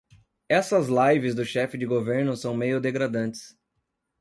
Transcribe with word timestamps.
Essas 0.49 0.87
lives 0.87 1.35
do 1.35 1.45
chefe 1.45 1.77
de 1.77 1.85
governo 1.85 2.35
são 2.35 2.57
meio 2.57 2.81
degradantes 2.81 3.55